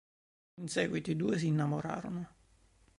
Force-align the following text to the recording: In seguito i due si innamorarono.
In 0.55 0.67
seguito 0.67 1.11
i 1.11 1.15
due 1.15 1.37
si 1.37 1.45
innamorarono. 1.45 2.35